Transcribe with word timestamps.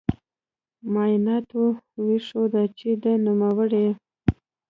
معایناتو 0.93 1.63
وښوده 2.05 2.63
چې 2.77 2.89
د 3.03 3.05
نوموړې 3.25 3.87